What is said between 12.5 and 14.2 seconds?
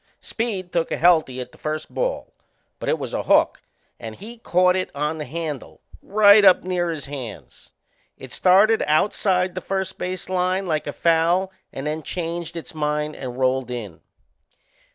its mind and rolled in.